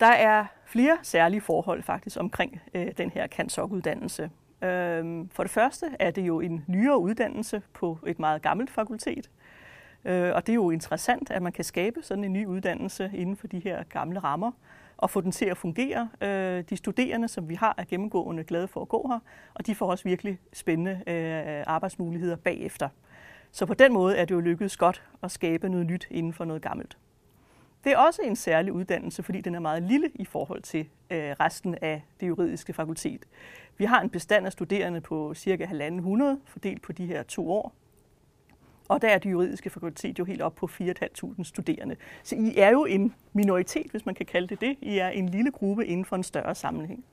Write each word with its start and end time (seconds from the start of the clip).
Der 0.00 0.10
er 0.10 0.44
flere 0.66 0.98
særlige 1.02 1.40
forhold 1.40 1.82
faktisk 1.82 2.16
omkring 2.20 2.60
øh, 2.74 2.86
den 2.98 3.10
her 3.10 3.26
CANSOC-uddannelse. 3.26 4.30
Øhm, 4.62 5.28
for 5.28 5.42
det 5.42 5.50
første 5.50 5.86
er 6.00 6.10
det 6.10 6.22
jo 6.22 6.40
en 6.40 6.64
nyere 6.66 6.98
uddannelse 6.98 7.62
på 7.72 7.98
et 8.06 8.18
meget 8.18 8.42
gammelt 8.42 8.70
fakultet. 8.70 9.30
Øh, 10.04 10.34
og 10.34 10.46
det 10.46 10.52
er 10.52 10.54
jo 10.54 10.70
interessant, 10.70 11.30
at 11.30 11.42
man 11.42 11.52
kan 11.52 11.64
skabe 11.64 12.02
sådan 12.02 12.24
en 12.24 12.32
ny 12.32 12.46
uddannelse 12.46 13.10
inden 13.14 13.36
for 13.36 13.46
de 13.46 13.58
her 13.58 13.82
gamle 13.82 14.18
rammer 14.18 14.52
og 14.96 15.10
få 15.10 15.20
den 15.20 15.32
til 15.32 15.44
at 15.44 15.56
fungere. 15.56 16.08
Øh, 16.20 16.64
de 16.70 16.76
studerende, 16.76 17.28
som 17.28 17.48
vi 17.48 17.54
har, 17.54 17.74
er 17.78 17.84
gennemgående 17.84 18.44
glade 18.44 18.68
for 18.68 18.80
at 18.80 18.88
gå 18.88 19.08
her, 19.08 19.18
og 19.54 19.66
de 19.66 19.74
får 19.74 19.90
også 19.90 20.04
virkelig 20.04 20.38
spændende 20.52 21.02
øh, 21.06 21.64
arbejdsmuligheder 21.66 22.36
bagefter. 22.36 22.88
Så 23.54 23.66
på 23.66 23.74
den 23.74 23.92
måde 23.92 24.16
er 24.16 24.24
det 24.24 24.34
jo 24.34 24.40
lykkedes 24.40 24.76
godt 24.76 25.02
at 25.22 25.30
skabe 25.30 25.68
noget 25.68 25.86
nyt 25.86 26.08
inden 26.10 26.32
for 26.32 26.44
noget 26.44 26.62
gammelt. 26.62 26.98
Det 27.84 27.92
er 27.92 27.96
også 27.96 28.22
en 28.22 28.36
særlig 28.36 28.72
uddannelse, 28.72 29.22
fordi 29.22 29.40
den 29.40 29.54
er 29.54 29.60
meget 29.60 29.82
lille 29.82 30.10
i 30.14 30.24
forhold 30.24 30.62
til 30.62 30.88
øh, 31.10 31.30
resten 31.40 31.76
af 31.82 32.02
det 32.20 32.28
juridiske 32.28 32.72
fakultet. 32.72 33.24
Vi 33.76 33.84
har 33.84 34.00
en 34.00 34.10
bestand 34.10 34.46
af 34.46 34.52
studerende 34.52 35.00
på 35.00 35.34
ca. 35.36 35.56
1.500 35.56 36.24
fordelt 36.46 36.82
på 36.82 36.92
de 36.92 37.06
her 37.06 37.22
to 37.22 37.50
år. 37.50 37.74
Og 38.88 39.02
der 39.02 39.08
er 39.08 39.18
det 39.18 39.30
juridiske 39.30 39.70
fakultet 39.70 40.18
jo 40.18 40.24
helt 40.24 40.42
op 40.42 40.54
på 40.54 40.68
4.500 40.80 41.44
studerende. 41.44 41.96
Så 42.22 42.34
I 42.36 42.58
er 42.58 42.70
jo 42.70 42.84
en 42.84 43.14
minoritet, 43.32 43.90
hvis 43.90 44.06
man 44.06 44.14
kan 44.14 44.26
kalde 44.26 44.48
det 44.48 44.60
det. 44.60 44.76
I 44.80 44.98
er 44.98 45.08
en 45.08 45.28
lille 45.28 45.50
gruppe 45.50 45.86
inden 45.86 46.04
for 46.04 46.16
en 46.16 46.22
større 46.22 46.54
sammenhæng. 46.54 47.04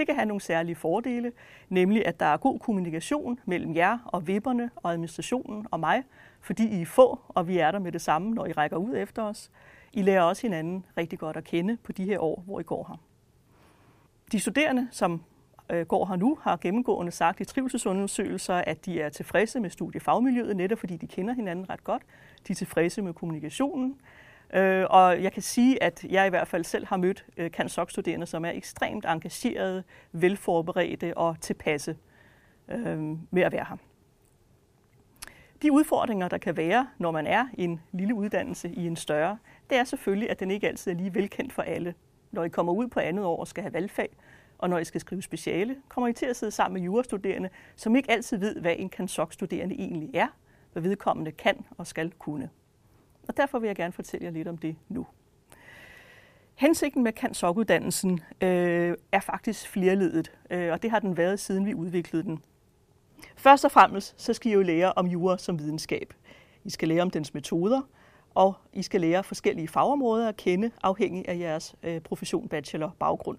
Det 0.00 0.06
kan 0.06 0.16
have 0.16 0.26
nogle 0.26 0.40
særlige 0.40 0.76
fordele, 0.76 1.32
nemlig 1.68 2.06
at 2.06 2.20
der 2.20 2.26
er 2.26 2.36
god 2.36 2.58
kommunikation 2.58 3.40
mellem 3.44 3.74
jer 3.76 3.98
og 4.06 4.26
vipperne 4.26 4.70
og 4.76 4.92
administrationen 4.92 5.66
og 5.70 5.80
mig, 5.80 6.02
fordi 6.40 6.78
I 6.78 6.82
er 6.82 6.86
få, 6.86 7.20
og 7.28 7.48
vi 7.48 7.58
er 7.58 7.70
der 7.70 7.78
med 7.78 7.92
det 7.92 8.00
samme, 8.00 8.30
når 8.30 8.46
I 8.46 8.52
rækker 8.52 8.76
ud 8.76 8.96
efter 8.96 9.22
os. 9.22 9.50
I 9.92 10.02
lærer 10.02 10.22
også 10.22 10.42
hinanden 10.42 10.84
rigtig 10.96 11.18
godt 11.18 11.36
at 11.36 11.44
kende 11.44 11.76
på 11.76 11.92
de 11.92 12.04
her 12.04 12.18
år, 12.18 12.42
hvor 12.46 12.60
I 12.60 12.62
går 12.62 12.86
her. 12.88 12.96
De 14.32 14.40
studerende, 14.40 14.88
som 14.90 15.22
øh, 15.70 15.86
går 15.86 16.06
her 16.06 16.16
nu, 16.16 16.38
har 16.42 16.56
gennemgående 16.56 17.12
sagt 17.12 17.40
i 17.40 17.44
trivselsundersøgelser, 17.44 18.54
at 18.54 18.86
de 18.86 19.00
er 19.00 19.08
tilfredse 19.08 19.60
med 19.60 19.70
studiefagmiljøet, 19.70 20.56
netop 20.56 20.78
fordi 20.78 20.96
de 20.96 21.06
kender 21.06 21.34
hinanden 21.34 21.70
ret 21.70 21.84
godt. 21.84 22.02
De 22.48 22.52
er 22.52 22.56
tilfredse 22.56 23.02
med 23.02 23.14
kommunikationen. 23.14 24.00
Øh, 24.54 24.86
og 24.90 25.22
jeg 25.22 25.32
kan 25.32 25.42
sige, 25.42 25.82
at 25.82 26.04
jeg 26.10 26.26
i 26.26 26.30
hvert 26.30 26.48
fald 26.48 26.64
selv 26.64 26.86
har 26.86 26.96
mødt 26.96 27.26
øh, 27.36 27.50
studerende 27.88 28.26
som 28.26 28.44
er 28.44 28.50
ekstremt 28.50 29.04
engagerede, 29.04 29.84
velforberedte 30.12 31.16
og 31.16 31.40
tilpasse 31.40 31.96
øh, 32.68 32.98
med 33.30 33.42
at 33.42 33.52
være 33.52 33.66
her. 33.68 33.76
De 35.62 35.72
udfordringer, 35.72 36.28
der 36.28 36.38
kan 36.38 36.56
være, 36.56 36.88
når 36.98 37.10
man 37.10 37.26
er 37.26 37.46
i 37.52 37.64
en 37.64 37.80
lille 37.92 38.14
uddannelse 38.14 38.68
i 38.68 38.86
en 38.86 38.96
større, 38.96 39.38
det 39.70 39.78
er 39.78 39.84
selvfølgelig, 39.84 40.30
at 40.30 40.40
den 40.40 40.50
ikke 40.50 40.68
altid 40.68 40.92
er 40.92 40.96
lige 40.96 41.14
velkendt 41.14 41.52
for 41.52 41.62
alle. 41.62 41.94
Når 42.32 42.44
I 42.44 42.48
kommer 42.48 42.72
ud 42.72 42.88
på 42.88 43.00
andet 43.00 43.24
år 43.24 43.40
og 43.40 43.48
skal 43.48 43.62
have 43.62 43.72
valgfag, 43.72 44.16
og 44.58 44.70
når 44.70 44.78
I 44.78 44.84
skal 44.84 45.00
skrive 45.00 45.22
speciale, 45.22 45.76
kommer 45.88 46.08
I 46.08 46.12
til 46.12 46.26
at 46.26 46.36
sidde 46.36 46.52
sammen 46.52 46.74
med 46.74 46.82
jurastuderende, 46.82 47.48
som 47.76 47.96
ikke 47.96 48.10
altid 48.10 48.38
ved, 48.38 48.60
hvad 48.60 48.74
en 48.78 48.88
kansok-studerende 48.88 49.74
egentlig 49.74 50.10
er, 50.14 50.26
hvad 50.72 50.82
vedkommende 50.82 51.32
kan 51.32 51.64
og 51.78 51.86
skal 51.86 52.12
kunne. 52.18 52.50
Og 53.28 53.36
derfor 53.36 53.58
vil 53.58 53.66
jeg 53.66 53.76
gerne 53.76 53.92
fortælle 53.92 54.24
jer 54.24 54.30
lidt 54.32 54.48
om 54.48 54.58
det 54.58 54.76
nu. 54.88 55.06
Hensigten 56.54 57.02
med 57.02 57.12
kansok-uddannelsen 57.12 58.20
øh, 58.40 58.94
er 59.12 59.20
faktisk 59.20 59.68
flerledet, 59.68 60.32
øh, 60.50 60.72
og 60.72 60.82
det 60.82 60.90
har 60.90 60.98
den 60.98 61.16
været, 61.16 61.40
siden 61.40 61.66
vi 61.66 61.74
udviklede 61.74 62.22
den. 62.22 62.42
Først 63.36 63.64
og 63.64 63.72
fremmest 63.72 64.22
så 64.22 64.32
skal 64.32 64.50
I 64.50 64.54
jo 64.54 64.62
lære 64.62 64.92
om 64.92 65.06
jura 65.06 65.38
som 65.38 65.58
videnskab. 65.58 66.14
I 66.64 66.70
skal 66.70 66.88
lære 66.88 67.02
om 67.02 67.10
dens 67.10 67.34
metoder, 67.34 67.80
og 68.34 68.54
I 68.72 68.82
skal 68.82 69.00
lære 69.00 69.24
forskellige 69.24 69.68
fagområder 69.68 70.28
at 70.28 70.36
kende, 70.36 70.70
afhængig 70.82 71.28
af 71.28 71.38
jeres 71.38 71.74
øh, 71.82 72.00
profession, 72.00 72.48
bachelor, 72.48 72.96
baggrund. 72.98 73.38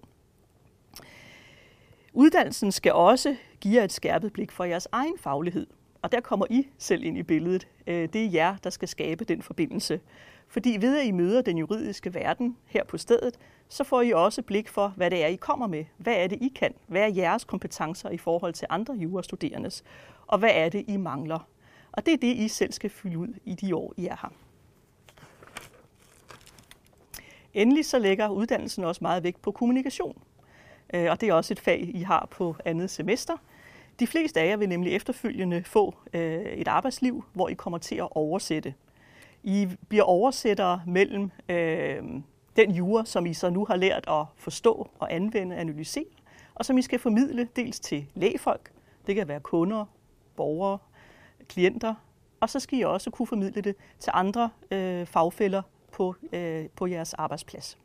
Uddannelsen 2.12 2.72
skal 2.72 2.92
også 2.92 3.36
give 3.60 3.76
jer 3.76 3.84
et 3.84 3.92
skærpet 3.92 4.32
blik 4.32 4.52
for 4.52 4.64
jeres 4.64 4.88
egen 4.92 5.18
faglighed. 5.18 5.66
Og 6.02 6.12
der 6.12 6.20
kommer 6.20 6.46
I 6.50 6.68
selv 6.78 7.04
ind 7.04 7.18
i 7.18 7.22
billedet. 7.22 7.68
Øh, 7.86 8.08
det 8.12 8.24
er 8.24 8.30
jer, 8.30 8.56
der 8.64 8.70
skal 8.70 8.88
skabe 8.88 9.24
den 9.24 9.42
forbindelse. 9.42 10.00
Fordi 10.48 10.76
ved 10.80 10.98
at 10.98 11.06
I 11.06 11.10
møder 11.10 11.42
den 11.42 11.58
juridiske 11.58 12.14
verden 12.14 12.56
her 12.66 12.84
på 12.84 12.98
stedet, 12.98 13.38
så 13.68 13.84
får 13.84 14.02
I 14.02 14.12
også 14.12 14.42
blik 14.42 14.68
for, 14.68 14.88
hvad 14.96 15.10
det 15.10 15.24
er, 15.24 15.26
I 15.26 15.36
kommer 15.36 15.66
med. 15.66 15.84
Hvad 15.96 16.14
er 16.14 16.26
det, 16.26 16.38
I 16.42 16.52
kan? 16.56 16.74
Hvad 16.86 17.02
er 17.02 17.14
jeres 17.14 17.44
kompetencer 17.44 18.10
i 18.10 18.18
forhold 18.18 18.52
til 18.52 18.66
andre 18.70 18.94
jurastuderendes? 18.94 19.84
Og 20.26 20.38
hvad 20.38 20.50
er 20.52 20.68
det, 20.68 20.84
I 20.88 20.96
mangler? 20.96 21.48
Og 21.92 22.06
det 22.06 22.14
er 22.14 22.18
det, 22.18 22.36
I 22.36 22.48
selv 22.48 22.72
skal 22.72 22.90
fylde 22.90 23.18
ud 23.18 23.34
i 23.44 23.54
de 23.54 23.76
år, 23.76 23.94
I 23.96 24.06
er 24.06 24.16
her. 24.22 24.32
Endelig 27.54 27.84
så 27.84 27.98
lægger 27.98 28.28
uddannelsen 28.28 28.84
også 28.84 28.98
meget 29.04 29.22
vægt 29.22 29.42
på 29.42 29.50
kommunikation. 29.50 30.22
Øh, 30.94 31.10
og 31.10 31.20
det 31.20 31.28
er 31.28 31.34
også 31.34 31.54
et 31.54 31.60
fag, 31.60 31.90
I 31.94 32.02
har 32.02 32.28
på 32.30 32.56
andet 32.64 32.90
semester. 32.90 33.36
De 34.02 34.06
fleste 34.06 34.40
af 34.40 34.48
jer 34.48 34.56
vil 34.56 34.68
nemlig 34.68 34.92
efterfølgende 34.92 35.62
få 35.64 35.94
øh, 36.12 36.42
et 36.42 36.68
arbejdsliv, 36.68 37.24
hvor 37.32 37.48
I 37.48 37.54
kommer 37.54 37.78
til 37.78 37.96
at 37.96 38.08
oversætte. 38.10 38.74
I 39.42 39.68
bliver 39.88 40.04
oversættere 40.04 40.82
mellem 40.86 41.30
øh, 41.48 42.02
den 42.56 42.70
jura, 42.70 43.04
som 43.04 43.26
I 43.26 43.34
så 43.34 43.50
nu 43.50 43.64
har 43.64 43.76
lært 43.76 44.04
at 44.08 44.24
forstå 44.36 44.90
og 44.98 45.14
anvende, 45.14 45.56
analysere, 45.56 46.04
og 46.54 46.64
som 46.64 46.78
I 46.78 46.82
skal 46.82 46.98
formidle 46.98 47.48
dels 47.56 47.80
til 47.80 48.06
lægefolk, 48.14 48.72
det 49.06 49.14
kan 49.14 49.28
være 49.28 49.40
kunder, 49.40 49.84
borgere, 50.36 50.78
klienter, 51.48 51.94
og 52.40 52.50
så 52.50 52.60
skal 52.60 52.78
I 52.78 52.82
også 52.82 53.10
kunne 53.10 53.26
formidle 53.26 53.60
det 53.60 53.76
til 53.98 54.12
andre 54.14 54.50
øh, 54.70 55.06
fagfælder 55.06 55.62
på, 55.92 56.14
øh, 56.32 56.66
på 56.76 56.86
jeres 56.86 57.14
arbejdsplads. 57.14 57.78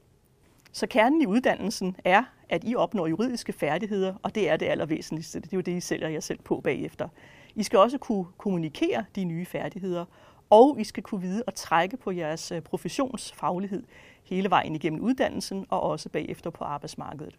Så 0.72 0.88
kernen 0.88 1.22
i 1.22 1.26
uddannelsen 1.26 1.96
er, 2.04 2.24
at 2.50 2.64
I 2.64 2.76
opnår 2.76 3.08
juridiske 3.08 3.54
færdigheder, 3.54 4.14
og 4.24 4.36
det 4.36 4.50
er 4.50 4.58
det 4.58 4.66
allervæsentligste. 4.66 5.40
Det 5.40 5.54
er 5.54 5.58
jo 5.58 5.62
det, 5.62 5.72
I 5.72 5.80
sælger 5.80 6.08
jer 6.08 6.20
selv 6.20 6.40
på 6.44 6.62
bagefter. 6.62 7.08
I 7.56 7.64
skal 7.64 7.80
også 7.80 7.98
kunne 7.98 8.26
kommunikere 8.38 9.06
de 9.16 9.24
nye 9.24 9.46
færdigheder, 9.46 10.06
og 10.50 10.78
I 10.80 10.84
skal 10.84 11.04
kunne 11.04 11.22
vide 11.22 11.44
at 11.48 11.54
trække 11.54 11.98
på 11.98 12.12
jeres 12.12 12.52
øh, 12.52 12.62
professionsfaglighed 12.62 13.84
hele 14.24 14.50
vejen 14.50 14.76
igennem 14.76 15.02
uddannelsen 15.02 15.66
og 15.70 15.82
også 15.82 16.10
bagefter 16.10 16.50
på 16.50 16.64
arbejdsmarkedet. 16.64 17.38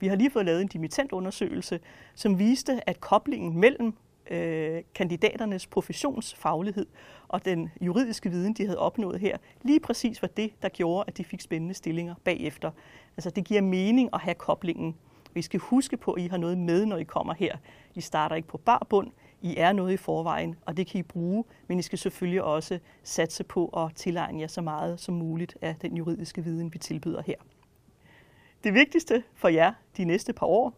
Vi 0.00 0.06
har 0.06 0.16
lige 0.16 0.30
fået 0.30 0.44
lavet 0.44 0.60
en 0.60 0.68
dimittentundersøgelse, 0.68 1.80
som 2.14 2.38
viste, 2.38 2.88
at 2.88 3.00
koblingen 3.00 3.60
mellem 3.60 3.94
øh, 4.30 4.82
kandidaternes 4.94 5.66
professionsfaglighed 5.66 6.86
og 7.28 7.44
den 7.44 7.70
juridiske 7.80 8.30
viden, 8.30 8.52
de 8.52 8.64
havde 8.66 8.78
opnået 8.78 9.20
her, 9.20 9.36
lige 9.62 9.80
præcis 9.80 10.22
var 10.22 10.28
det, 10.28 10.52
der 10.62 10.68
gjorde, 10.68 11.04
at 11.06 11.18
de 11.18 11.24
fik 11.24 11.40
spændende 11.40 11.74
stillinger 11.74 12.14
bagefter. 12.24 12.70
Altså 13.16 13.30
det 13.30 13.44
giver 13.44 13.60
mening 13.60 14.10
at 14.12 14.20
have 14.20 14.34
koblingen. 14.34 14.96
Vi 15.34 15.42
skal 15.42 15.60
huske 15.60 15.96
på, 15.96 16.12
at 16.12 16.22
I 16.22 16.26
har 16.26 16.36
noget 16.36 16.58
med, 16.58 16.86
når 16.86 16.96
I 16.96 17.04
kommer 17.04 17.34
her. 17.34 17.56
I 17.94 18.00
starter 18.00 18.36
ikke 18.36 18.48
på 18.48 18.58
bar 18.58 18.86
bund, 18.90 19.10
I 19.42 19.54
er 19.56 19.72
noget 19.72 19.92
i 19.92 19.96
forvejen, 19.96 20.56
og 20.66 20.76
det 20.76 20.86
kan 20.86 21.00
I 21.00 21.02
bruge, 21.02 21.44
men 21.66 21.78
I 21.78 21.82
skal 21.82 21.98
selvfølgelig 21.98 22.42
også 22.42 22.78
satse 23.02 23.44
på 23.44 23.66
at 23.66 23.94
tilegne 23.94 24.40
jer 24.40 24.46
så 24.46 24.62
meget 24.62 25.00
som 25.00 25.14
muligt 25.14 25.56
af 25.62 25.76
den 25.82 25.96
juridiske 25.96 26.44
viden, 26.44 26.72
vi 26.72 26.78
tilbyder 26.78 27.22
her. 27.22 27.36
Det 28.64 28.74
vigtigste 28.74 29.22
for 29.34 29.48
jer 29.48 29.72
de 29.96 30.04
næste 30.04 30.32
par 30.32 30.46
år, 30.46 30.74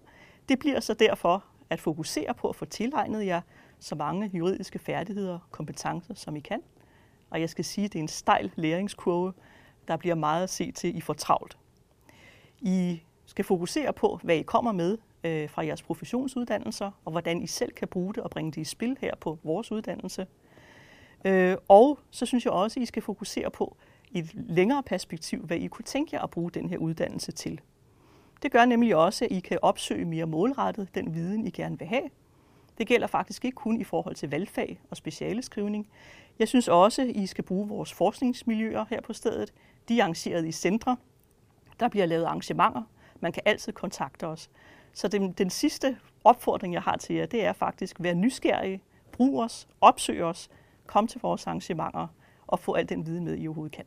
det 0.48 0.58
bliver 0.58 0.80
så 0.80 0.94
derfor 0.94 1.44
at 1.72 1.80
fokusere 1.80 2.34
på 2.34 2.48
at 2.48 2.56
få 2.56 2.64
tilegnet 2.64 3.26
jer 3.26 3.40
så 3.78 3.94
mange 3.94 4.30
juridiske 4.32 4.78
færdigheder 4.78 5.34
og 5.34 5.40
kompetencer, 5.50 6.14
som 6.14 6.36
I 6.36 6.40
kan. 6.40 6.62
Og 7.30 7.40
jeg 7.40 7.50
skal 7.50 7.64
sige, 7.64 7.84
at 7.84 7.92
det 7.92 7.98
er 7.98 8.02
en 8.02 8.08
stejl 8.08 8.52
læringskurve, 8.56 9.32
der 9.88 9.96
bliver 9.96 10.14
meget 10.14 10.42
at 10.42 10.50
se 10.50 10.72
til, 10.72 10.96
I 10.96 11.00
får 11.00 11.14
travlt. 11.14 11.58
I 12.60 13.02
skal 13.26 13.44
fokusere 13.44 13.92
på, 13.92 14.20
hvad 14.22 14.36
I 14.36 14.42
kommer 14.42 14.72
med 14.72 14.98
øh, 15.24 15.50
fra 15.50 15.66
jeres 15.66 15.82
professionsuddannelser, 15.82 16.90
og 17.04 17.12
hvordan 17.12 17.42
I 17.42 17.46
selv 17.46 17.72
kan 17.72 17.88
bruge 17.88 18.14
det 18.14 18.22
og 18.22 18.30
bringe 18.30 18.52
det 18.52 18.60
i 18.60 18.64
spil 18.64 18.96
her 19.00 19.14
på 19.20 19.38
vores 19.42 19.72
uddannelse. 19.72 20.26
Øh, 21.24 21.56
og 21.68 21.98
så 22.10 22.26
synes 22.26 22.44
jeg 22.44 22.52
også, 22.52 22.80
at 22.80 22.82
I 22.82 22.86
skal 22.86 23.02
fokusere 23.02 23.50
på 23.50 23.76
i 24.10 24.18
et 24.18 24.30
længere 24.34 24.82
perspektiv, 24.82 25.46
hvad 25.46 25.56
I 25.56 25.66
kunne 25.66 25.84
tænke 25.84 26.16
jer 26.16 26.22
at 26.22 26.30
bruge 26.30 26.50
den 26.50 26.68
her 26.68 26.78
uddannelse 26.78 27.32
til. 27.32 27.60
Det 28.42 28.52
gør 28.52 28.64
nemlig 28.64 28.96
også, 28.96 29.24
at 29.24 29.32
I 29.32 29.40
kan 29.40 29.58
opsøge 29.62 30.04
mere 30.04 30.26
målrettet 30.26 30.94
den 30.94 31.14
viden, 31.14 31.46
I 31.46 31.50
gerne 31.50 31.78
vil 31.78 31.88
have. 31.88 32.10
Det 32.78 32.86
gælder 32.86 33.06
faktisk 33.06 33.44
ikke 33.44 33.54
kun 33.54 33.80
i 33.80 33.84
forhold 33.84 34.14
til 34.14 34.30
valgfag 34.30 34.80
og 34.90 34.96
specialeskrivning. 34.96 35.88
Jeg 36.38 36.48
synes 36.48 36.68
også, 36.68 37.02
at 37.02 37.08
I 37.08 37.26
skal 37.26 37.44
bruge 37.44 37.68
vores 37.68 37.92
forskningsmiljøer 37.92 38.84
her 38.90 39.00
på 39.00 39.12
stedet. 39.12 39.52
De 39.88 39.98
er 39.98 40.02
arrangeret 40.02 40.46
i 40.46 40.52
centre. 40.52 40.96
Der 41.80 41.88
bliver 41.88 42.06
lavet 42.06 42.24
arrangementer. 42.24 42.82
Man 43.20 43.32
kan 43.32 43.42
altid 43.46 43.72
kontakte 43.72 44.26
os. 44.26 44.50
Så 44.92 45.08
den, 45.08 45.32
den 45.32 45.50
sidste 45.50 45.96
opfordring, 46.24 46.74
jeg 46.74 46.82
har 46.82 46.96
til 46.96 47.16
jer, 47.16 47.26
det 47.26 47.44
er 47.44 47.52
faktisk 47.52 47.98
at 47.98 48.04
være 48.04 48.14
nysgerrige, 48.14 48.80
brug 49.12 49.42
os, 49.42 49.68
opsøg 49.80 50.22
os, 50.22 50.50
kom 50.86 51.06
til 51.06 51.20
vores 51.20 51.46
arrangementer 51.46 52.06
og 52.46 52.58
få 52.58 52.72
al 52.72 52.88
den 52.88 53.06
viden 53.06 53.24
med, 53.24 53.38
I 53.38 53.46
overhovedet 53.48 53.72
kan. 53.72 53.84